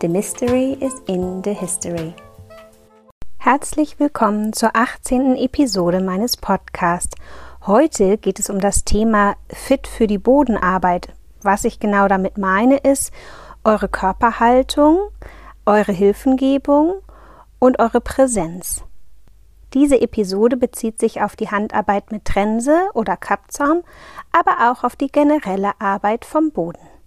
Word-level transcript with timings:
The 0.00 0.06
Mystery 0.06 0.74
is 0.80 0.94
in 1.08 1.42
the 1.42 1.52
History. 1.52 2.14
Herzlich 3.38 3.98
willkommen 3.98 4.52
zur 4.52 4.76
18. 4.76 5.34
Episode 5.34 6.00
meines 6.00 6.36
Podcasts. 6.36 7.16
Heute 7.66 8.16
geht 8.16 8.38
es 8.38 8.48
um 8.48 8.60
das 8.60 8.84
Thema 8.84 9.34
Fit 9.48 9.88
für 9.88 10.06
die 10.06 10.18
Bodenarbeit. 10.18 11.08
Was 11.42 11.64
ich 11.64 11.80
genau 11.80 12.06
damit 12.06 12.38
meine, 12.38 12.76
ist 12.76 13.10
eure 13.64 13.88
Körperhaltung, 13.88 15.00
eure 15.66 15.90
Hilfengebung 15.90 17.02
und 17.58 17.80
eure 17.80 18.00
Präsenz. 18.00 18.84
Diese 19.74 20.00
Episode 20.00 20.56
bezieht 20.56 21.00
sich 21.00 21.22
auf 21.22 21.34
die 21.34 21.50
Handarbeit 21.50 22.12
mit 22.12 22.24
Trense 22.24 22.88
oder 22.94 23.16
Kappzaum, 23.16 23.82
aber 24.30 24.70
auch 24.70 24.84
auf 24.84 24.94
die 24.94 25.08
generelle 25.08 25.72
Arbeit 25.80 26.24
vom 26.24 26.52
Boden. 26.52 26.97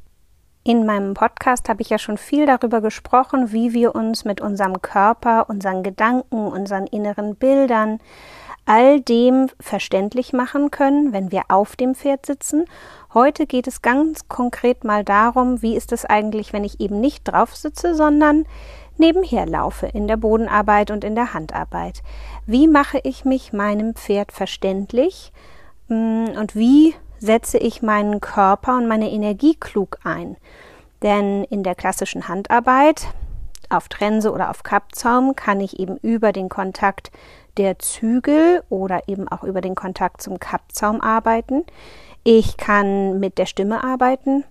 In 0.64 0.86
meinem 0.86 1.16
Podcast 1.16 1.70
habe 1.70 1.82
ich 1.82 1.90
ja 1.90 1.98
schon 1.98 2.20
viel 2.20 2.46
darüber 2.46 2.82
gesprochen, 2.82 3.52
wie 3.52 3.74
wir 3.74 3.96
uns 3.96 4.26
mit 4.26 4.42
unserem 4.42 4.80
Körper, 4.80 5.50
unseren 5.50 5.82
Gedanken, 5.82 6.48
unseren 6.48 6.86
inneren 6.86 7.36
Bildern, 7.36 8.00
all 8.68 9.02
dem 9.02 9.50
verständlich 9.60 10.34
machen 10.34 10.70
können, 10.70 11.14
wenn 11.14 11.32
wir 11.32 11.46
auf 11.48 11.76
dem 11.76 11.96
Pferd 11.96 12.28
sitzen. 12.28 12.66
Heute 13.12 13.48
geht 13.48 13.66
es 13.66 13.82
ganz 13.82 14.28
konkret 14.28 14.84
mal 14.84 15.04
darum, 15.04 15.64
wie 15.64 15.76
ist 15.76 15.92
es 15.92 16.06
eigentlich, 16.06 16.54
wenn 16.54 16.64
ich 16.64 16.80
eben 16.80 17.02
nicht 17.02 17.24
drauf 17.24 17.56
sitze, 17.56 17.96
sondern 17.96 18.46
nebenher 18.98 19.48
laufe 19.48 19.88
in 19.88 20.08
der 20.08 20.18
Bodenarbeit 20.18 20.92
und 20.92 21.04
in 21.04 21.16
der 21.16 21.34
Handarbeit. 21.34 22.04
Wie 22.46 22.68
mache 22.68 23.00
ich 23.04 23.26
mich 23.26 23.52
meinem 23.52 23.96
Pferd 23.96 24.32
verständlich 24.32 25.34
hm, 25.88 26.34
und 26.38 26.56
wie 26.56 26.94
setze 27.22 27.60
ich 27.60 27.82
meinen 27.82 28.20
Körper 28.20 28.78
und 28.78 28.88
meine 28.88 29.12
Energie 29.12 29.56
klug 29.56 30.00
ein. 30.04 30.36
Denn 31.04 31.44
in 31.46 31.64
der 31.64 31.76
klassischen 31.76 32.28
Handarbeit 32.28 33.08
auf 33.70 33.88
Trense 33.88 34.32
oder 34.32 34.50
auf 34.50 34.64
Kappzaum 34.64 35.36
kann 35.36 35.62
ich 35.62 35.80
eben 35.80 35.98
über 35.98 36.34
den 36.34 36.50
Kontakt 36.50 37.12
der 37.58 37.80
Zügel 37.80 38.64
oder 38.70 39.08
eben 39.08 39.28
auch 39.28 39.44
über 39.44 39.62
den 39.62 39.76
Kontakt 39.76 40.22
zum 40.22 40.40
Kappzaum 40.40 41.00
arbeiten. 41.00 41.64
Ich 42.24 42.58
kann 42.58 43.20
mit 43.20 43.38
der 43.38 43.46
Stimme 43.46 43.84
arbeiten, 43.84 44.44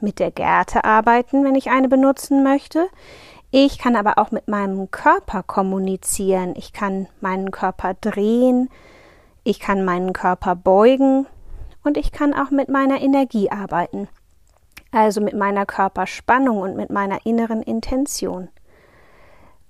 mit 0.00 0.18
der 0.18 0.30
Gerte 0.30 0.84
arbeiten, 0.84 1.44
wenn 1.44 1.54
ich 1.54 1.70
eine 1.70 1.88
benutzen 1.88 2.42
möchte. 2.42 2.88
Ich 3.50 3.78
kann 3.78 3.96
aber 3.96 4.18
auch 4.18 4.30
mit 4.30 4.48
meinem 4.48 4.90
Körper 4.90 5.42
kommunizieren. 5.42 6.54
Ich 6.56 6.74
kann 6.74 7.08
meinen 7.20 7.50
Körper 7.50 7.94
drehen. 7.94 8.68
Ich 9.44 9.60
kann 9.60 9.84
meinen 9.84 10.12
Körper 10.12 10.54
beugen 10.54 11.26
und 11.88 11.96
ich 11.96 12.12
kann 12.12 12.34
auch 12.34 12.50
mit 12.50 12.68
meiner 12.68 13.00
Energie 13.00 13.50
arbeiten, 13.50 14.08
also 14.90 15.22
mit 15.22 15.34
meiner 15.34 15.64
Körperspannung 15.64 16.60
und 16.60 16.76
mit 16.76 16.90
meiner 16.90 17.24
inneren 17.24 17.62
Intention. 17.62 18.48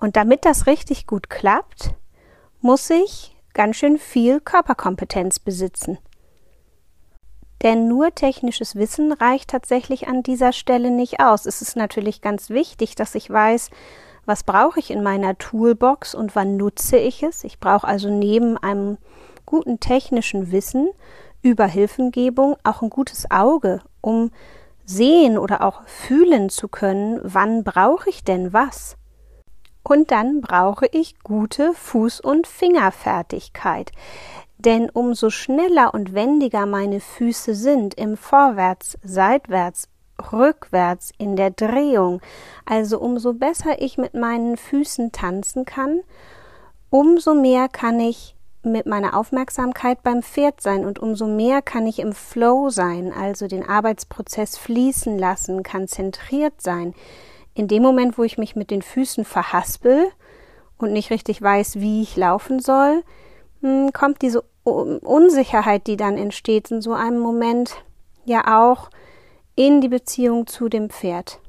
Und 0.01 0.17
damit 0.17 0.45
das 0.45 0.67
richtig 0.67 1.07
gut 1.07 1.31
klappt, 1.31 1.95
muss 2.61 2.91
ich 2.91 3.37
ganz 3.55 3.77
schön 3.77 3.99
viel 3.99 4.41
Körperkompetenz 4.41 5.39
besitzen. 5.39 5.99
Denn 7.63 7.87
nur 7.87 8.13
technisches 8.13 8.75
Wissen 8.75 9.13
reicht 9.13 9.51
tatsächlich 9.51 10.09
an 10.09 10.25
dieser 10.25 10.53
Stelle 10.53 10.91
nicht 10.91 11.21
aus. 11.21 11.47
Es 11.47 11.63
ist 11.63 11.77
natürlich 11.77 12.21
ganz 12.21 12.51
wichtig, 12.51 12.97
dass 12.97 13.15
ich 13.15 13.31
weiß, 13.31 13.71
was 14.27 14.43
brauche 14.43 14.81
ich 14.81 14.91
in 14.91 15.05
meiner 15.05 15.39
Toolbox 15.39 16.17
und 16.17 16.35
wann 16.35 16.57
nutze 16.57 16.97
ich 16.99 17.23
es. 17.23 17.45
Ich 17.45 17.61
brauche 17.61 17.87
also 17.87 18.11
neben 18.11 18.59
einem 18.59 18.99
guten 19.47 19.79
technischen 19.79 20.51
Wissen 20.51 20.91
über 21.43 21.67
Hilfengebung 21.67 22.57
auch 22.65 22.83
ein 22.83 22.91
gutes 22.91 23.31
Auge, 23.31 23.81
um 24.01 24.31
sehen 24.85 25.39
oder 25.39 25.63
auch 25.63 25.83
fühlen 25.87 26.49
zu 26.49 26.69
können, 26.69 27.21
wann 27.23 27.63
brauche 27.63 28.09
ich 28.09 28.25
denn 28.25 28.53
was. 28.53 28.97
Und 29.83 30.11
dann 30.11 30.41
brauche 30.41 30.87
ich 30.87 31.19
gute 31.21 31.73
Fuß- 31.73 32.21
und 32.21 32.47
Fingerfertigkeit. 32.47 33.93
Denn 34.59 34.91
umso 34.91 35.31
schneller 35.31 35.95
und 35.95 36.15
wendiger 36.15 36.67
meine 36.67 37.01
Füße 37.01 37.55
sind 37.55 37.95
im 37.95 38.17
Vorwärts, 38.17 38.99
Seitwärts, 39.03 39.89
Rückwärts, 40.33 41.13
in 41.17 41.37
der 41.37 41.51
Drehung, 41.51 42.21
also 42.67 42.99
umso 42.99 43.35
besser 43.35 43.81
ich 43.81 43.99
mit 43.99 44.15
meinen 44.15 44.57
Füßen 44.57 45.13
tanzen 45.13 45.65
kann, 45.65 46.01
umso 46.91 47.35
mehr 47.35 47.69
kann 47.69 48.01
ich 48.01 48.35
mit 48.63 48.87
meiner 48.87 49.17
Aufmerksamkeit 49.17 50.03
beim 50.03 50.23
Pferd 50.23 50.61
sein 50.61 50.85
und 50.85 50.99
umso 50.99 51.27
mehr 51.27 51.63
kann 51.63 51.87
ich 51.87 51.99
im 51.99 52.13
Flow 52.13 52.71
sein, 52.71 53.13
also 53.13 53.47
den 53.47 53.69
Arbeitsprozess 53.69 54.59
fließen 54.59 55.19
lassen, 55.19 55.63
konzentriert 55.63 56.61
sein. 56.61 56.95
In 57.55 57.69
dem 57.69 57.83
Moment, 57.83 58.19
wo 58.19 58.25
ich 58.25 58.39
mich 58.39 58.57
mit 58.57 58.71
den 58.71 58.83
Füßen 58.83 59.25
verhaspel 59.25 60.07
und 60.77 60.93
nicht 60.93 61.11
richtig 61.11 61.41
weiß, 61.41 61.81
wie 61.81 62.03
ich 62.03 62.17
laufen 62.17 62.61
soll, 62.61 63.03
hm, 63.63 63.93
kommt 63.93 64.23
diese 64.23 64.45
Unsicherheit, 64.65 65.87
die 65.87 65.97
dann 65.97 66.19
entsteht, 66.19 66.71
in 66.71 66.83
so 66.83 66.93
einem 66.93 67.19
Moment 67.19 67.77
ja 68.25 68.61
auch 68.61 68.91
in 69.57 69.81
die 69.81 69.89
Beziehung 69.89 70.47
zu 70.47 70.69
dem 70.69 70.91
Pferd. 70.91 71.41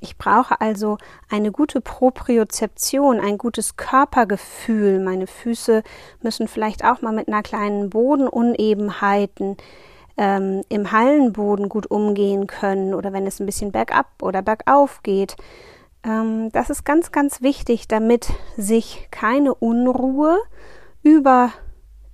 Ich 0.00 0.18
brauche 0.18 0.60
also 0.60 0.98
eine 1.30 1.50
gute 1.50 1.80
Propriozeption, 1.80 3.18
ein 3.18 3.38
gutes 3.38 3.76
Körpergefühl. 3.76 5.00
Meine 5.00 5.26
Füße 5.26 5.82
müssen 6.22 6.48
vielleicht 6.48 6.84
auch 6.84 7.02
mal 7.02 7.12
mit 7.12 7.28
einer 7.28 7.42
kleinen 7.42 7.90
Bodenunebenheiten 7.90 9.56
ähm, 10.16 10.62
im 10.68 10.92
Hallenboden 10.92 11.68
gut 11.68 11.90
umgehen 11.90 12.46
können 12.46 12.94
oder 12.94 13.12
wenn 13.12 13.26
es 13.26 13.40
ein 13.40 13.46
bisschen 13.46 13.72
bergab 13.72 14.06
oder 14.22 14.42
bergauf 14.42 15.02
geht. 15.02 15.36
Ähm, 16.04 16.50
das 16.52 16.70
ist 16.70 16.84
ganz, 16.84 17.12
ganz 17.12 17.42
wichtig, 17.42 17.88
damit 17.88 18.28
sich 18.56 19.08
keine 19.10 19.54
Unruhe 19.54 20.38
über 21.02 21.52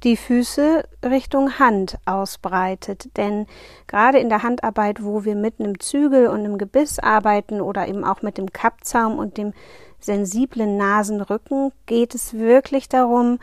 die 0.05 0.17
Füße 0.17 0.85
Richtung 1.05 1.59
Hand 1.59 1.99
ausbreitet. 2.05 3.17
Denn 3.17 3.47
gerade 3.87 4.19
in 4.19 4.29
der 4.29 4.43
Handarbeit, 4.43 5.03
wo 5.03 5.25
wir 5.25 5.37
mit 5.37 5.61
einem 5.61 5.79
Zügel 5.81 6.27
und 6.29 6.41
einem 6.41 6.59
Gebiss 6.59 6.99
arbeiten 6.99 7.61
oder 7.61 7.89
eben 7.89 8.05
auch 8.05 8.23
mit 8.23 8.39
dem 8.39 8.53
Kappzaum 8.53 9.19
und 9.19 9.37
dem 9.37 9.53
sensiblen 10.01 10.77
Nasenrücken, 10.77 11.73
geht 11.87 12.15
es 12.15 12.35
wirklich 12.35 12.89
darum, 12.89 13.39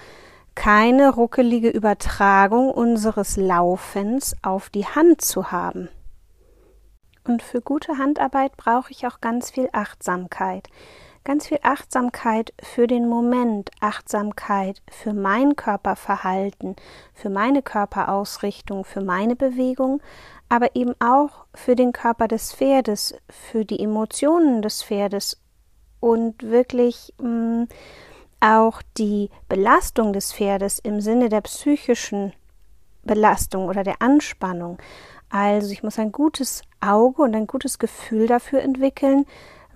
keine 0.56 1.14
ruckelige 1.14 1.69
Übertragung 1.69 2.69
unseres 2.72 3.38
Laufens 3.38 4.36
auf 4.42 4.69
die 4.69 4.86
Hand 4.86 5.22
zu 5.22 5.52
haben. 5.52 5.88
Und 7.25 7.44
für 7.44 7.62
gute 7.62 7.98
Handarbeit 7.98 8.58
brauche 8.58 8.92
ich 8.92 9.08
auch 9.08 9.22
ganz 9.22 9.52
viel 9.52 9.69
Achtsamkeit 9.72 10.68
ganz 11.29 11.45
viel 11.45 11.59
Achtsamkeit 11.62 12.53
für 12.59 12.88
den 12.88 13.07
Moment, 13.07 13.69
Achtsamkeit 13.81 14.81
für 14.90 15.13
mein 15.13 15.56
Körperverhalten, 15.56 16.75
für 17.13 17.29
meine 17.29 17.62
Körperausrichtung, 17.62 18.84
für 18.84 19.01
meine 19.01 19.35
Bewegung, 19.35 20.01
aber 20.50 20.75
eben 20.75 20.95
auch 21.00 21.45
für 21.54 21.75
den 21.75 21.94
Körper 21.94 22.27
des 22.27 22.51
Pferdes, 22.54 23.13
für 23.30 23.63
die 23.63 23.80
Emotionen 23.80 24.63
des 24.63 24.81
Pferdes 24.81 25.39
und 26.00 26.42
wirklich 26.42 27.13
mh, 27.21 27.27
mm, 27.30 27.68
auch 28.39 28.81
die 28.98 29.30
Belastung 29.48 30.13
des 30.13 30.33
Pferdes 30.33 30.80
im 30.80 31.00
Sinne 31.00 31.30
der 31.30 31.42
psychischen 31.42 32.33
Belastung 33.04 33.68
oder 33.68 33.83
der 33.83 34.01
Anspannung. 34.01 34.80
Also 35.30 35.71
ich 35.71 35.83
muss 35.83 36.00
ein 36.00 36.12
gutes 36.12 36.63
Auge 36.81 37.21
und 37.21 37.36
ein 37.36 37.45
gutes 37.45 37.77
Gefühl 37.77 38.25
dafür 38.25 38.63
entwickeln, 38.63 39.27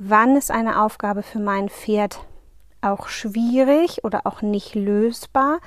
wann 0.05 0.35
ist 0.35 0.51
eine 0.51 0.81
Aufgabe 0.81 1.23
für 1.23 1.39
mein 1.39 1.69
Pferd 1.69 2.19
auch 2.81 3.07
schwierig 3.07 4.03
oder 4.03 4.21
auch 4.25 4.41
nicht 4.41 4.75
lösbar? 4.75 5.59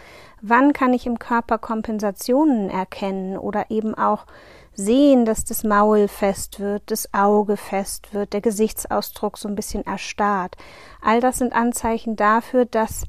Wann 0.42 0.72
kann 0.72 0.92
ich 0.92 1.06
im 1.06 1.18
Körper 1.18 1.58
Kompensationen 1.58 2.68
erkennen 2.68 3.38
oder 3.38 3.70
eben 3.70 3.94
auch 3.94 4.26
sehen, 4.74 5.24
dass 5.24 5.44
das 5.44 5.64
Maul 5.64 6.08
fest 6.08 6.60
wird, 6.60 6.90
das 6.90 7.14
Auge 7.14 7.56
fest 7.56 8.12
wird, 8.12 8.34
der 8.34 8.42
Gesichtsausdruck 8.42 9.38
so 9.38 9.48
ein 9.48 9.54
bisschen 9.54 9.86
erstarrt? 9.86 10.56
All 11.00 11.20
das 11.20 11.38
sind 11.38 11.54
Anzeichen 11.54 12.16
dafür, 12.16 12.66
dass 12.66 13.04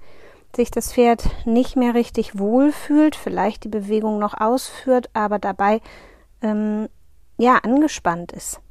sich 0.55 0.71
das 0.71 0.93
Pferd 0.93 1.25
nicht 1.45 1.75
mehr 1.75 1.93
richtig 1.93 2.39
wohlfühlt, 2.39 3.15
vielleicht 3.15 3.65
die 3.65 3.69
Bewegung 3.69 4.17
noch 4.17 4.39
ausführt, 4.39 5.09
aber 5.13 5.39
dabei 5.39 5.81
ähm, 6.41 6.87
ja 7.37 7.57
angespannt 7.57 8.31
ist. 8.31 8.61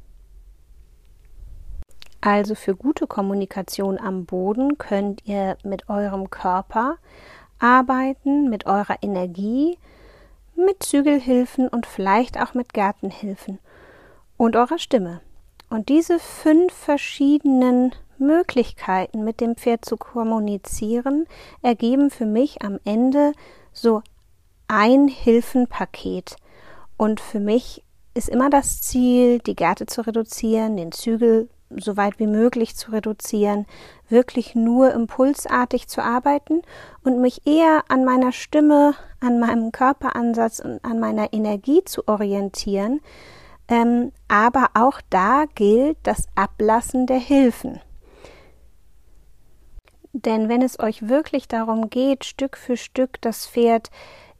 Also 2.27 2.55
für 2.55 2.75
gute 2.75 3.07
Kommunikation 3.07 3.97
am 3.97 4.25
Boden 4.25 4.77
könnt 4.77 5.25
ihr 5.25 5.55
mit 5.63 5.87
eurem 5.87 6.29
Körper 6.29 6.97
arbeiten, 7.57 8.49
mit 8.49 8.65
eurer 8.65 8.97
Energie, 9.01 9.77
mit 10.53 10.83
Zügelhilfen 10.83 11.69
und 11.69 11.85
vielleicht 11.85 12.37
auch 12.37 12.53
mit 12.53 12.73
Gärtenhilfen 12.73 13.59
und 14.35 14.57
eurer 14.57 14.77
Stimme. 14.77 15.21
Und 15.69 15.87
diese 15.87 16.19
fünf 16.19 16.73
verschiedenen 16.73 17.95
Möglichkeiten 18.17 19.23
mit 19.23 19.39
dem 19.39 19.55
Pferd 19.55 19.85
zu 19.85 19.95
kommunizieren, 19.95 21.27
ergeben 21.61 22.09
für 22.09 22.25
mich 22.25 22.61
am 22.61 22.77
Ende 22.83 23.31
so 23.71 24.01
ein 24.67 25.07
Hilfenpaket. 25.07 26.35
Und 26.97 27.21
für 27.21 27.39
mich 27.39 27.85
ist 28.15 28.27
immer 28.27 28.49
das 28.49 28.81
Ziel, 28.81 29.39
die 29.39 29.55
Gärte 29.55 29.85
zu 29.85 30.01
reduzieren, 30.01 30.75
den 30.75 30.91
Zügel 30.91 31.47
so 31.69 31.97
weit 31.97 32.19
wie 32.19 32.27
möglich 32.27 32.75
zu 32.75 32.91
reduzieren, 32.91 33.65
wirklich 34.09 34.55
nur 34.55 34.93
impulsartig 34.93 35.87
zu 35.87 36.01
arbeiten 36.01 36.61
und 37.03 37.21
mich 37.21 37.45
eher 37.45 37.83
an 37.89 38.05
meiner 38.05 38.31
Stimme, 38.31 38.95
an 39.19 39.39
meinem 39.39 39.71
Körperansatz 39.71 40.59
und 40.59 40.83
an 40.83 40.99
meiner 40.99 41.33
Energie 41.33 41.83
zu 41.83 42.07
orientieren. 42.07 43.01
Ähm, 43.67 44.13
aber 44.27 44.69
auch 44.75 45.01
da 45.09 45.45
gilt 45.55 45.97
das 46.03 46.27
Ablassen 46.35 47.05
der 47.05 47.19
Hilfen. 47.19 47.81
Denn 50.13 50.49
wenn 50.49 50.61
es 50.61 50.79
euch 50.79 51.09
wirklich 51.09 51.47
darum 51.47 51.89
geht, 51.89 52.25
Stück 52.25 52.57
für 52.57 52.77
Stück 52.77 53.21
das 53.21 53.45
Pferd 53.45 53.91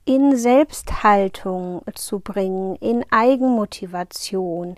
in 0.05 0.37
Selbsthaltung 0.37 1.81
zu 1.93 2.19
bringen, 2.19 2.77
in 2.77 3.05
Eigenmotivation, 3.11 4.75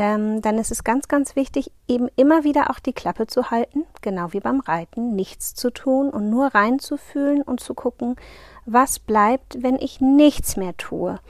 ähm, 0.00 0.40
dann 0.40 0.56
ist 0.56 0.70
es 0.70 0.82
ganz, 0.82 1.08
ganz 1.08 1.36
wichtig, 1.36 1.70
eben 1.86 2.08
immer 2.16 2.42
wieder 2.42 2.70
auch 2.70 2.78
die 2.78 2.94
Klappe 2.94 3.26
zu 3.26 3.50
halten, 3.50 3.84
genau 4.00 4.32
wie 4.32 4.40
beim 4.40 4.60
Reiten, 4.60 5.14
nichts 5.14 5.54
zu 5.54 5.70
tun 5.70 6.08
und 6.08 6.30
nur 6.30 6.54
reinzufühlen 6.54 7.42
und 7.42 7.60
zu 7.60 7.74
gucken, 7.74 8.16
was 8.64 8.98
bleibt, 8.98 9.62
wenn 9.62 9.76
ich 9.76 10.00
nichts 10.00 10.56
mehr 10.56 10.74
tue. 10.78 11.20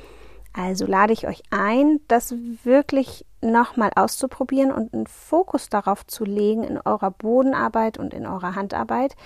Also 0.53 0.87
lade 0.87 1.13
ich 1.13 1.27
euch 1.27 1.43
ein, 1.51 1.99
das 2.07 2.33
wirklich 2.63 3.27
nochmal 3.41 3.91
auszuprobieren 3.97 4.71
und 4.71 4.95
einen 4.95 5.09
Fokus 5.09 5.69
darauf 5.69 6.07
zu 6.07 6.25
legen 6.25 6.63
in 6.63 6.79
eurer 6.79 7.11
Bodenarbeit 7.11 7.99
und 7.99 8.15
in 8.15 8.25
eurer 8.25 8.55
Handarbeit, 8.55 9.17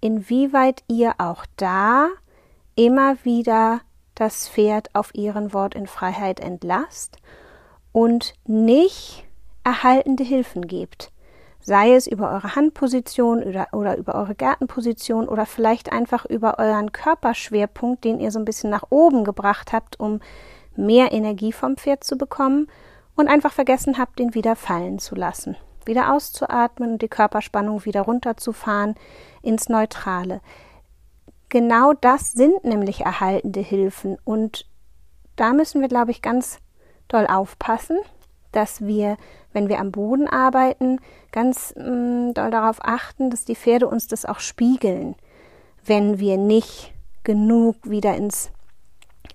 inwieweit 0.00 0.82
ihr 0.88 1.16
auch 1.18 1.44
da 1.56 2.08
immer 2.76 3.22
wieder 3.24 3.80
das 4.14 4.48
Pferd 4.48 4.94
auf 4.94 5.14
ihren 5.14 5.52
Wort 5.52 5.74
in 5.74 5.86
Freiheit 5.86 6.40
entlasst 6.40 7.18
und 7.96 8.34
nicht 8.44 9.24
erhaltende 9.64 10.22
Hilfen 10.22 10.66
gebt. 10.66 11.12
Sei 11.60 11.94
es 11.94 12.06
über 12.06 12.30
eure 12.30 12.54
Handposition 12.54 13.42
oder, 13.42 13.68
oder 13.72 13.96
über 13.96 14.16
eure 14.16 14.34
Gartenposition 14.34 15.26
oder 15.26 15.46
vielleicht 15.46 15.92
einfach 15.92 16.26
über 16.26 16.58
euren 16.58 16.92
Körperschwerpunkt, 16.92 18.04
den 18.04 18.20
ihr 18.20 18.30
so 18.30 18.38
ein 18.38 18.44
bisschen 18.44 18.68
nach 18.68 18.84
oben 18.90 19.24
gebracht 19.24 19.72
habt, 19.72 19.98
um 19.98 20.20
mehr 20.76 21.10
Energie 21.12 21.54
vom 21.54 21.78
Pferd 21.78 22.04
zu 22.04 22.18
bekommen 22.18 22.68
und 23.14 23.28
einfach 23.28 23.54
vergessen 23.54 23.96
habt, 23.96 24.18
den 24.18 24.34
wieder 24.34 24.56
fallen 24.56 24.98
zu 24.98 25.14
lassen. 25.14 25.56
Wieder 25.86 26.12
auszuatmen 26.12 26.92
und 26.92 27.02
die 27.02 27.08
Körperspannung 27.08 27.86
wieder 27.86 28.02
runterzufahren 28.02 28.94
ins 29.40 29.70
Neutrale. 29.70 30.42
Genau 31.48 31.94
das 31.94 32.34
sind 32.34 32.62
nämlich 32.62 33.06
erhaltende 33.06 33.60
Hilfen 33.60 34.18
und 34.24 34.66
da 35.36 35.54
müssen 35.54 35.80
wir, 35.80 35.88
glaube 35.88 36.10
ich, 36.10 36.20
ganz 36.20 36.58
doll 37.08 37.26
aufpassen, 37.26 37.98
dass 38.52 38.86
wir, 38.86 39.16
wenn 39.52 39.68
wir 39.68 39.78
am 39.78 39.92
Boden 39.92 40.28
arbeiten, 40.28 41.00
ganz 41.32 41.74
mh, 41.76 42.30
mm, 42.30 42.34
doll 42.34 42.50
darauf 42.50 42.78
achten, 42.82 43.30
dass 43.30 43.44
die 43.44 43.56
Pferde 43.56 43.88
uns 43.88 44.06
das 44.06 44.24
auch 44.24 44.40
spiegeln, 44.40 45.14
wenn 45.84 46.18
wir 46.18 46.36
nicht 46.36 46.92
genug 47.24 47.76
wieder 47.84 48.16
ins 48.16 48.50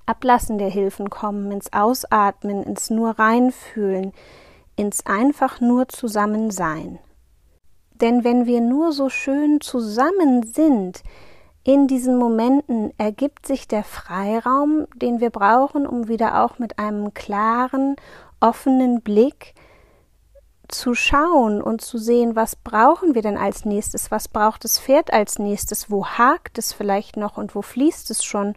Ablassen 0.06 0.57
der 0.57 0.69
Hilfen 0.69 1.09
kommen, 1.09 1.51
ins 1.51 1.71
Ausatmen, 1.73 2.63
ins 2.63 2.89
nur 2.89 3.19
reinfühlen, 3.19 4.13
ins 4.75 5.06
einfach 5.06 5.62
nur 5.62 5.88
zusammen 5.88 6.51
sein. 6.51 7.00
Denn 7.94 8.23
wenn 8.23 8.47
wir 8.47 8.62
nur 8.62 8.94
so 8.94 9.09
schön 9.09 9.62
zusammen 9.62 10.44
sind, 10.44 11.03
in 11.63 11.87
diesen 11.87 12.17
Momenten 12.17 12.91
ergibt 12.97 13.45
sich 13.45 13.67
der 13.67 13.83
Freiraum, 13.83 14.87
den 14.95 15.19
wir 15.19 15.29
brauchen, 15.29 15.85
um 15.85 16.07
wieder 16.07 16.43
auch 16.43 16.57
mit 16.57 16.79
einem 16.79 17.13
klaren, 17.13 17.95
offenen 18.39 19.01
Blick 19.01 19.53
zu 20.67 20.95
schauen 20.95 21.61
und 21.61 21.81
zu 21.81 21.97
sehen, 21.97 22.35
was 22.35 22.55
brauchen 22.55 23.13
wir 23.13 23.21
denn 23.21 23.37
als 23.37 23.65
nächstes, 23.65 24.09
was 24.09 24.27
braucht 24.27 24.63
das 24.63 24.79
Pferd 24.79 25.13
als 25.13 25.37
nächstes, 25.37 25.91
wo 25.91 26.05
hakt 26.05 26.57
es 26.57 26.73
vielleicht 26.73 27.17
noch 27.17 27.37
und 27.37 27.53
wo 27.53 27.61
fließt 27.61 28.09
es 28.09 28.23
schon? 28.23 28.55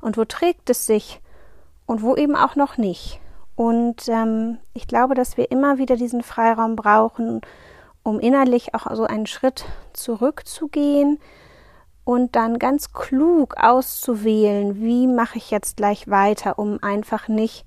Und 0.00 0.16
wo 0.16 0.24
trägt 0.24 0.68
es 0.70 0.86
sich? 0.86 1.20
Und 1.86 2.02
wo 2.02 2.14
eben 2.14 2.36
auch 2.36 2.56
noch 2.56 2.76
nicht. 2.76 3.20
Und 3.56 4.08
ähm, 4.08 4.58
ich 4.74 4.86
glaube, 4.86 5.14
dass 5.14 5.36
wir 5.36 5.50
immer 5.50 5.78
wieder 5.78 5.96
diesen 5.96 6.22
Freiraum 6.22 6.76
brauchen, 6.76 7.40
um 8.02 8.20
innerlich 8.20 8.74
auch 8.74 8.94
so 8.94 9.04
einen 9.04 9.26
Schritt 9.26 9.64
zurückzugehen, 9.92 11.18
und 12.04 12.36
dann 12.36 12.58
ganz 12.58 12.92
klug 12.92 13.56
auszuwählen, 13.56 14.80
wie 14.80 15.06
mache 15.06 15.38
ich 15.38 15.50
jetzt 15.50 15.76
gleich 15.76 16.08
weiter, 16.08 16.58
um 16.58 16.82
einfach 16.82 17.28
nicht 17.28 17.64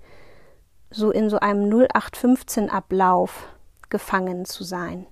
so 0.89 1.11
in 1.11 1.29
so 1.29 1.39
einem 1.39 1.69
0815 1.69 2.69
Ablauf 2.69 3.47
gefangen 3.89 4.45
zu 4.45 4.63
sein. 4.63 5.05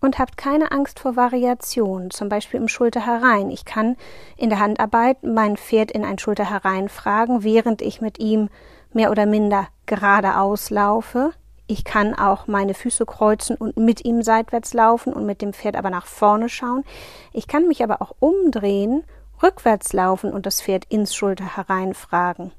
Und 0.00 0.18
habt 0.18 0.36
keine 0.36 0.72
Angst 0.72 0.98
vor 0.98 1.14
Variation, 1.16 2.10
zum 2.10 2.28
Beispiel 2.28 2.58
im 2.60 2.66
Schulter 2.66 3.06
herein. 3.06 3.50
Ich 3.50 3.64
kann 3.64 3.96
in 4.36 4.48
der 4.50 4.58
Handarbeit 4.58 5.22
mein 5.22 5.56
Pferd 5.56 5.92
in 5.92 6.04
ein 6.04 6.18
Schulter 6.18 6.48
herein 6.50 6.88
fragen, 6.88 7.44
während 7.44 7.82
ich 7.82 8.00
mit 8.00 8.18
ihm 8.18 8.48
mehr 8.92 9.10
oder 9.10 9.26
minder 9.26 9.68
geradeaus 9.86 10.70
laufe. 10.70 11.32
Ich 11.66 11.84
kann 11.84 12.14
auch 12.14 12.46
meine 12.46 12.74
Füße 12.74 13.06
kreuzen 13.06 13.56
und 13.56 13.76
mit 13.76 14.04
ihm 14.04 14.22
seitwärts 14.22 14.74
laufen 14.74 15.12
und 15.12 15.24
mit 15.26 15.42
dem 15.42 15.52
Pferd 15.52 15.76
aber 15.76 15.90
nach 15.90 16.06
vorne 16.06 16.48
schauen. 16.48 16.84
Ich 17.32 17.46
kann 17.46 17.68
mich 17.68 17.82
aber 17.82 18.02
auch 18.02 18.14
umdrehen, 18.18 19.04
rückwärts 19.42 19.92
laufen 19.92 20.32
und 20.32 20.46
das 20.46 20.60
Pferd 20.60 20.84
ins 20.88 21.14
Schulter 21.14 21.56
hereinfragen. 21.56 22.52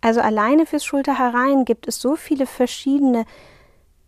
Also 0.00 0.20
alleine 0.20 0.66
fürs 0.66 0.84
Schulter 0.84 1.18
herein 1.18 1.64
gibt 1.64 1.88
es 1.88 2.00
so 2.00 2.16
viele 2.16 2.46
verschiedene 2.46 3.24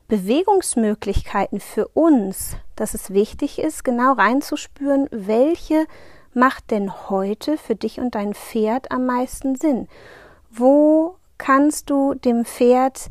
Bewegungsmöglichkeiten 0.08 1.60
für 1.60 1.88
uns, 1.88 2.56
dass 2.76 2.94
es 2.94 3.10
wichtig 3.10 3.58
ist, 3.58 3.84
genau 3.84 4.12
reinzuspüren, 4.12 5.08
welche 5.10 5.86
macht 6.34 6.70
denn 6.70 7.08
heute 7.08 7.56
für 7.56 7.74
dich 7.74 8.00
und 8.00 8.14
dein 8.14 8.34
Pferd 8.34 8.90
am 8.92 9.06
meisten 9.06 9.56
Sinn? 9.56 9.88
Wo 10.50 11.16
kannst 11.38 11.90
du 11.90 12.14
dem 12.14 12.44
Pferd 12.44 13.10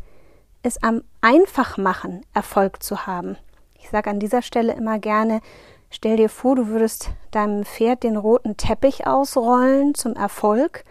es 0.70 0.82
am 0.84 1.04
einfach 1.20 1.78
machen, 1.78 2.22
Erfolg 2.34 2.82
zu 2.84 3.08
haben. 3.08 3.38
Ich 3.74 3.90
sage 3.90 4.10
an 4.10 4.20
dieser 4.20 4.42
Stelle 4.42 4.74
immer 4.74 5.00
gerne, 5.00 5.42
stell 5.90 6.18
dir 6.18 6.30
vor, 6.30 6.56
du 6.56 6.68
würdest 6.68 7.10
deinem 7.32 7.66
Pferd 7.66 8.04
den 8.04 8.18
roten 8.18 8.56
Teppich 8.56 9.08
ausrollen 9.08 9.96
zum 9.96 10.14
Erfolg 10.14 10.86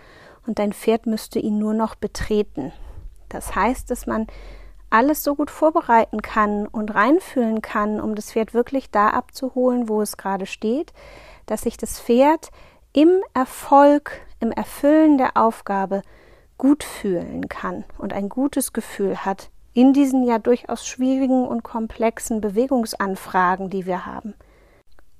und 0.47 0.59
dein 0.59 0.73
Pferd 0.73 1.07
müsste 1.07 1.39
ihn 1.39 1.59
nur 1.59 1.75
noch 1.75 1.95
betreten. 1.95 2.73
Das 3.29 3.55
heißt, 3.55 3.91
dass 3.91 4.07
man 4.07 4.27
alles 4.91 5.23
so 5.23 5.35
gut 5.35 5.51
vorbereiten 5.51 6.23
kann 6.23 6.67
und 6.67 6.95
reinfühlen 6.95 7.63
kann, 7.63 8.01
um 8.01 8.15
das 8.15 8.33
Pferd 8.33 8.55
wirklich 8.55 8.91
da 8.91 9.11
abzuholen, 9.11 9.89
wo 9.89 10.03
es 10.03 10.17
gerade 10.17 10.47
steht, 10.47 10.93
dass 11.47 11.63
sich 11.63 11.77
das 11.77 12.01
Pferd 12.01 12.51
im 12.93 13.23
Erfolg, 13.35 14.21
im 14.41 14.51
Erfüllen 14.51 15.19
der 15.19 15.37
Aufgabe 15.37 16.03
gut 16.57 16.83
fühlen 16.83 17.49
kann 17.49 17.85
und 17.99 18.13
ein 18.13 18.29
gutes 18.29 18.73
Gefühl 18.73 19.25
hat, 19.25 19.51
in 19.79 19.93
diesen 19.93 20.25
ja 20.25 20.41
durchaus 20.41 20.85
schwierigen 20.85 21.47
und 21.47 21.63
komplexen 21.63 22.41
Bewegungsanfragen, 22.41 23.71
die 23.71 23.87
wir 23.87 24.07
haben. 24.07 24.35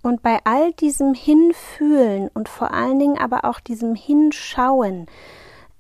Und 0.03 0.21
bei 0.21 0.41
all 0.43 0.73
diesem 0.73 1.15
Hinfühlen 1.15 2.27
und 2.35 2.49
vor 2.49 2.75
allen 2.75 2.99
Dingen 2.99 3.19
aber 3.19 3.45
auch 3.45 3.61
diesem 3.61 3.95
Hinschauen, 3.95 5.07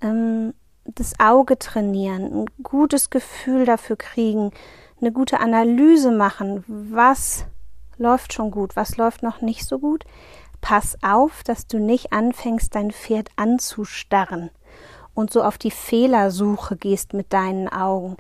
ähm, 0.01 0.55
das 0.85 1.19
Auge 1.19 1.59
trainieren, 1.59 2.43
ein 2.43 2.45
gutes 2.63 3.11
Gefühl 3.11 3.65
dafür 3.65 3.97
kriegen, 3.97 4.53
eine 5.01 5.11
gute 5.11 5.41
Analyse 5.41 6.13
machen, 6.13 6.63
was 6.69 7.47
läuft 7.97 8.33
schon 8.33 8.53
gut, 8.53 8.77
was 8.77 8.97
läuft 8.97 9.25
noch 9.25 9.41
nicht 9.41 9.67
so 9.67 9.81
gut. 9.81 10.05
Pass 10.61 10.97
auf, 11.03 11.43
dass 11.43 11.67
du 11.67 11.81
nicht 11.81 12.13
anfängst, 12.13 12.77
dein 12.77 12.93
Pferd 12.93 13.29
anzustarren 13.35 14.51
und 15.19 15.33
so 15.33 15.43
auf 15.43 15.59
die 15.59 15.73
Fehlersuche 15.73 16.77
gehst 16.77 17.13
mit 17.13 17.33
deinen 17.33 17.69
Augen. 17.69 18.17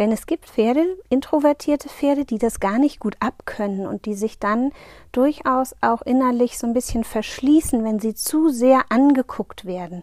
Denn 0.00 0.12
es 0.12 0.24
gibt 0.24 0.46
Pferde, 0.46 0.96
introvertierte 1.10 1.90
Pferde, 1.90 2.24
die 2.24 2.38
das 2.38 2.58
gar 2.58 2.78
nicht 2.78 3.00
gut 3.00 3.16
abkönnen 3.20 3.86
und 3.86 4.06
die 4.06 4.14
sich 4.14 4.38
dann 4.38 4.72
durchaus 5.12 5.76
auch 5.82 6.00
innerlich 6.00 6.56
so 6.56 6.66
ein 6.66 6.72
bisschen 6.72 7.04
verschließen, 7.04 7.84
wenn 7.84 8.00
sie 8.00 8.14
zu 8.14 8.48
sehr 8.48 8.84
angeguckt 8.88 9.66
werden. 9.66 10.02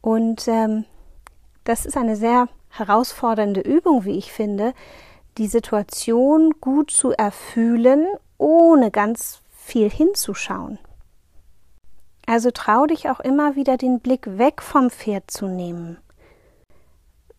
Und 0.00 0.48
ähm, 0.48 0.86
das 1.64 1.84
ist 1.84 1.98
eine 1.98 2.16
sehr 2.16 2.48
herausfordernde 2.70 3.60
Übung, 3.60 4.06
wie 4.06 4.16
ich 4.16 4.32
finde, 4.32 4.72
die 5.36 5.48
Situation 5.48 6.54
gut 6.58 6.90
zu 6.90 7.12
erfühlen, 7.12 8.06
ohne 8.38 8.90
ganz 8.90 9.42
viel 9.50 9.90
hinzuschauen. 9.90 10.78
Also 12.24 12.52
trau 12.52 12.86
dich 12.86 13.10
auch 13.10 13.20
immer 13.20 13.54
wieder 13.54 13.76
den 13.76 14.00
Blick 14.00 14.38
weg 14.38 14.62
vom 14.62 14.88
Pferd 14.88 15.30
zu 15.30 15.46
nehmen. 15.46 15.98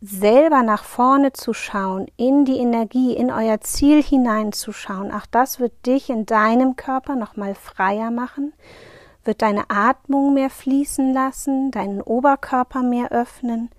Selber 0.03 0.63
nach 0.63 0.83
vorne 0.83 1.31
zu 1.31 1.53
schauen, 1.53 2.07
in 2.17 2.43
die 2.43 2.57
Energie, 2.57 3.13
in 3.15 3.31
euer 3.31 3.61
Ziel 3.61 4.01
hineinzuschauen. 4.01 5.11
Auch 5.11 5.27
das 5.27 5.59
wird 5.59 5.85
dich 5.85 6.09
in 6.09 6.25
deinem 6.25 6.75
Körper 6.75 7.15
nochmal 7.15 7.53
freier 7.53 8.09
machen, 8.09 8.53
wird 9.23 9.43
deine 9.43 9.69
Atmung 9.69 10.33
mehr 10.33 10.49
fließen 10.49 11.13
lassen, 11.13 11.69
deinen 11.69 12.01
Oberkörper 12.01 12.81
mehr 12.81 13.11
öffnen 13.11 13.69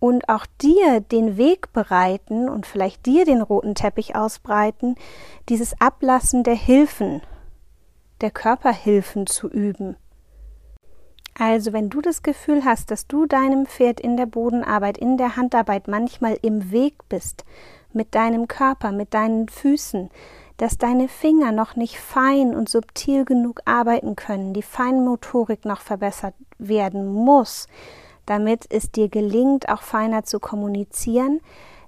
und 0.00 0.28
auch 0.28 0.44
dir 0.60 1.00
den 1.00 1.38
Weg 1.38 1.72
bereiten 1.72 2.50
und 2.50 2.66
vielleicht 2.66 3.06
dir 3.06 3.24
den 3.24 3.40
roten 3.40 3.74
Teppich 3.74 4.16
ausbreiten, 4.16 4.96
dieses 5.48 5.80
Ablassen 5.80 6.44
der 6.44 6.54
Hilfen, 6.54 7.22
der 8.20 8.30
Körperhilfen 8.30 9.26
zu 9.26 9.48
üben. 9.48 9.96
Also, 11.38 11.72
wenn 11.72 11.88
du 11.88 12.00
das 12.00 12.24
Gefühl 12.24 12.64
hast, 12.64 12.90
dass 12.90 13.06
du 13.06 13.26
deinem 13.26 13.66
Pferd 13.66 14.00
in 14.00 14.16
der 14.16 14.26
Bodenarbeit, 14.26 14.98
in 14.98 15.16
der 15.16 15.36
Handarbeit 15.36 15.86
manchmal 15.86 16.36
im 16.42 16.72
Weg 16.72 16.94
bist, 17.08 17.44
mit 17.92 18.16
deinem 18.16 18.48
Körper, 18.48 18.90
mit 18.90 19.14
deinen 19.14 19.48
Füßen, 19.48 20.10
dass 20.56 20.78
deine 20.78 21.06
Finger 21.06 21.52
noch 21.52 21.76
nicht 21.76 21.98
fein 21.98 22.56
und 22.56 22.68
subtil 22.68 23.24
genug 23.24 23.60
arbeiten 23.64 24.16
können, 24.16 24.52
die 24.52 24.62
Feinmotorik 24.62 25.64
noch 25.64 25.80
verbessert 25.80 26.34
werden 26.58 27.06
muss, 27.06 27.68
damit 28.26 28.66
es 28.68 28.90
dir 28.90 29.08
gelingt, 29.08 29.68
auch 29.68 29.82
feiner 29.82 30.24
zu 30.24 30.40
kommunizieren, 30.40 31.40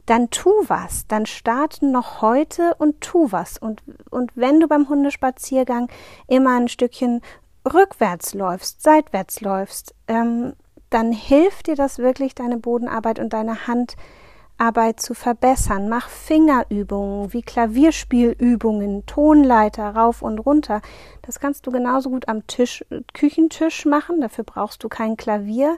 dann 0.07 0.31
tu 0.31 0.51
was, 0.69 1.07
dann 1.09 1.27
starte 1.27 1.87
noch 1.87 2.23
heute 2.23 2.75
und 2.79 3.01
tu 3.01 3.33
was. 3.33 3.59
Und, 3.59 3.83
und 4.11 4.31
wenn 4.37 4.61
du 4.61 4.69
beim 4.69 4.89
Hundespaziergang 4.89 5.89
immer 6.29 6.57
ein 6.57 6.69
Stückchen 6.69 7.21
rückwärts 7.65 8.35
läufst, 8.35 8.83
seitwärts 8.83 9.41
läufst, 9.41 9.95
ähm, 10.09 10.55
dann 10.91 11.13
hilft 11.13 11.69
dir 11.69 11.77
das 11.77 11.99
wirklich, 11.99 12.35
deine 12.35 12.57
Bodenarbeit 12.57 13.21
und 13.21 13.33
deine 13.33 13.69
Handarbeit 13.69 15.01
zu 15.01 15.15
verbessern. 15.15 15.89
Mach 15.89 16.09
Fingerübungen 16.09 17.33
wie 17.33 17.43
Klavierspielübungen, 17.43 19.07
Tonleiter 19.07 19.95
rauf 19.95 20.23
und 20.23 20.41
runter. 20.41 20.83
Das 21.23 21.39
kannst 21.39 21.67
du 21.67 21.71
genauso 21.71 22.11
gut 22.11 22.29
am 22.29 22.47
Tisch, 22.49 22.85
Küchentisch 23.15 23.85
machen. 23.87 24.21
Dafür 24.21 24.45
brauchst 24.45 24.83
du 24.83 24.89
kein 24.89 25.17
Klavier 25.17 25.77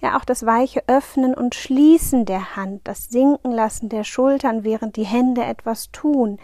ja 0.00 0.16
auch 0.16 0.24
das 0.24 0.46
weiche 0.46 0.82
Öffnen 0.86 1.34
und 1.34 1.54
Schließen 1.54 2.24
der 2.24 2.56
Hand, 2.56 2.82
das 2.84 3.04
Sinken 3.04 3.52
lassen 3.52 3.88
der 3.88 4.04
Schultern, 4.04 4.64
während 4.64 4.96
die 4.96 5.06
Hände 5.06 5.44
etwas 5.44 5.90
tun. 5.90 6.38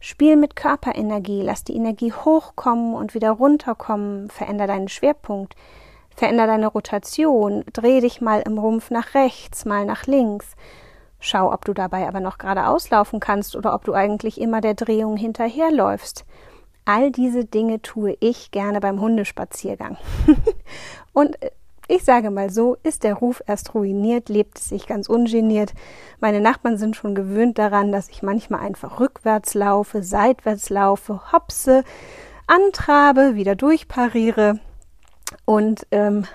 Spiel 0.00 0.36
mit 0.36 0.54
Körperenergie, 0.54 1.42
lass 1.42 1.64
die 1.64 1.74
Energie 1.74 2.12
hochkommen 2.12 2.94
und 2.94 3.14
wieder 3.14 3.32
runterkommen, 3.32 4.30
veränder 4.30 4.66
deinen 4.66 4.88
Schwerpunkt, 4.88 5.56
veränder 6.14 6.46
deine 6.46 6.68
Rotation, 6.68 7.64
dreh 7.72 8.00
dich 8.00 8.20
mal 8.20 8.42
im 8.42 8.58
Rumpf 8.58 8.90
nach 8.90 9.14
rechts, 9.14 9.64
mal 9.64 9.84
nach 9.84 10.06
links. 10.06 10.54
Schau, 11.20 11.52
ob 11.52 11.64
du 11.64 11.74
dabei 11.74 12.06
aber 12.06 12.20
noch 12.20 12.38
geradeaus 12.38 12.90
laufen 12.90 13.18
kannst 13.18 13.56
oder 13.56 13.74
ob 13.74 13.84
du 13.84 13.92
eigentlich 13.92 14.40
immer 14.40 14.60
der 14.60 14.74
Drehung 14.74 15.16
hinterherläufst. 15.16 16.24
All 16.84 17.10
diese 17.10 17.44
Dinge 17.44 17.82
tue 17.82 18.16
ich 18.20 18.50
gerne 18.52 18.80
beim 18.80 19.00
Hundespaziergang. 19.00 19.98
und 21.12 21.42
äh, 21.42 21.50
ich 21.88 22.04
sage 22.04 22.30
mal 22.30 22.50
so, 22.50 22.76
ist 22.82 23.02
der 23.02 23.14
Ruf 23.14 23.42
erst 23.46 23.74
ruiniert, 23.74 24.28
lebt 24.28 24.58
es 24.58 24.68
sich 24.68 24.86
ganz 24.86 25.08
ungeniert. 25.08 25.72
Meine 26.20 26.40
Nachbarn 26.40 26.76
sind 26.76 26.96
schon 26.96 27.14
gewöhnt 27.14 27.58
daran, 27.58 27.90
dass 27.90 28.10
ich 28.10 28.22
manchmal 28.22 28.60
einfach 28.60 29.00
rückwärts 29.00 29.54
laufe, 29.54 30.02
seitwärts 30.02 30.68
laufe, 30.68 31.32
hopse, 31.32 31.84
antrabe, 32.46 33.34
wieder 33.34 33.56
durchpariere 33.56 34.60
und 35.46 35.86
ähm, 35.90 36.26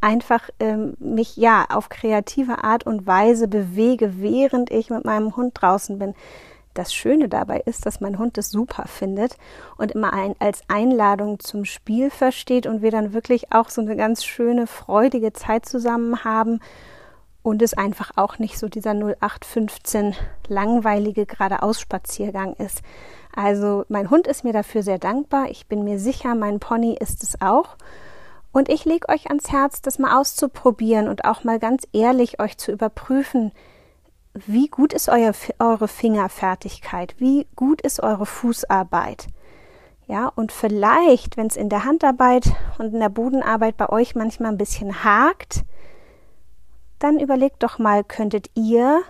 einfach 0.00 0.48
ähm, 0.60 0.94
mich 0.98 1.36
ja 1.36 1.66
auf 1.68 1.88
kreative 1.88 2.64
Art 2.64 2.86
und 2.86 3.06
Weise 3.06 3.48
bewege, 3.48 4.14
während 4.20 4.70
ich 4.70 4.90
mit 4.90 5.04
meinem 5.04 5.36
Hund 5.36 5.52
draußen 5.60 5.98
bin. 5.98 6.14
Das 6.74 6.94
Schöne 6.94 7.28
dabei 7.28 7.62
ist, 7.66 7.84
dass 7.84 8.00
mein 8.00 8.18
Hund 8.18 8.38
es 8.38 8.50
super 8.50 8.84
findet 8.86 9.36
und 9.76 9.92
immer 9.92 10.12
ein, 10.12 10.34
als 10.38 10.62
Einladung 10.68 11.40
zum 11.40 11.64
Spiel 11.64 12.10
versteht 12.10 12.66
und 12.66 12.80
wir 12.82 12.90
dann 12.90 13.12
wirklich 13.12 13.52
auch 13.52 13.70
so 13.70 13.80
eine 13.80 13.96
ganz 13.96 14.24
schöne, 14.24 14.66
freudige 14.66 15.32
Zeit 15.32 15.66
zusammen 15.66 16.22
haben 16.24 16.60
und 17.42 17.62
es 17.62 17.74
einfach 17.74 18.12
auch 18.16 18.38
nicht 18.38 18.58
so 18.58 18.68
dieser 18.68 18.92
0815 18.92 20.14
langweilige 20.48 21.26
geradeaus-Spaziergang 21.26 22.54
ist. 22.54 22.82
Also 23.34 23.84
mein 23.88 24.10
Hund 24.10 24.26
ist 24.26 24.44
mir 24.44 24.52
dafür 24.52 24.82
sehr 24.82 24.98
dankbar. 24.98 25.50
Ich 25.50 25.66
bin 25.66 25.84
mir 25.84 25.98
sicher, 25.98 26.34
mein 26.34 26.60
Pony 26.60 26.96
ist 26.98 27.22
es 27.22 27.40
auch. 27.40 27.76
Und 28.52 28.68
ich 28.68 28.84
lege 28.84 29.08
euch 29.08 29.28
ans 29.28 29.50
Herz, 29.52 29.80
das 29.80 29.98
mal 29.98 30.18
auszuprobieren 30.18 31.08
und 31.08 31.24
auch 31.24 31.44
mal 31.44 31.58
ganz 31.58 31.86
ehrlich 31.92 32.40
euch 32.40 32.58
zu 32.58 32.72
überprüfen, 32.72 33.52
wie 34.34 34.68
gut 34.68 34.92
ist 34.92 35.08
euer, 35.08 35.32
eure 35.58 35.88
Fingerfertigkeit, 35.88 37.14
wie 37.18 37.46
gut 37.56 37.80
ist 37.80 38.02
eure 38.02 38.26
Fußarbeit. 38.26 39.26
Ja, 40.06 40.26
und 40.34 40.50
vielleicht, 40.50 41.36
wenn 41.36 41.46
es 41.46 41.56
in 41.56 41.68
der 41.68 41.84
Handarbeit 41.84 42.52
und 42.78 42.94
in 42.94 43.00
der 43.00 43.08
Bodenarbeit 43.08 43.76
bei 43.76 43.88
euch 43.88 44.14
manchmal 44.14 44.52
ein 44.52 44.58
bisschen 44.58 45.04
hakt, 45.04 45.64
dann 46.98 47.20
überlegt 47.20 47.62
doch 47.62 47.78
mal, 47.78 48.04
könntet 48.04 48.50
ihr 48.54 49.02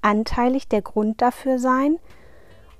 anteilig 0.00 0.68
der 0.68 0.82
Grund 0.82 1.20
dafür 1.20 1.58
sein? 1.58 1.98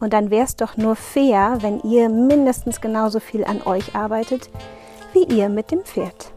Und 0.01 0.13
dann 0.13 0.31
wäre 0.31 0.45
es 0.45 0.55
doch 0.55 0.77
nur 0.77 0.95
fair, 0.95 1.59
wenn 1.61 1.81
ihr 1.81 2.09
mindestens 2.09 2.81
genauso 2.81 3.19
viel 3.19 3.45
an 3.45 3.63
euch 3.63 3.97
arbeitet, 3.97 4.49
wie 5.13 5.25
ihr 5.25 5.49
mit 5.49 5.73
dem 5.73 5.81
Pferd. 5.81 6.33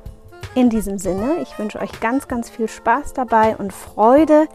In 0.55 0.69
diesem 0.69 0.97
Sinne, 0.97 1.37
ich 1.41 1.57
wünsche 1.59 1.79
euch 1.79 1.99
ganz, 1.99 2.27
ganz 2.27 2.49
viel 2.49 2.67
Spaß 2.67 3.13
dabei 3.13 3.55
und 3.55 3.71
Freude 3.71 4.47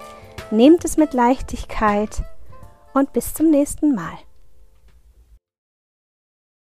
Nehmt 0.50 0.84
es 0.84 0.96
mit 0.96 1.12
Leichtigkeit 1.12 2.22
und 2.94 3.12
bis 3.12 3.34
zum 3.34 3.50
nächsten 3.50 3.94
Mal. 3.94 4.18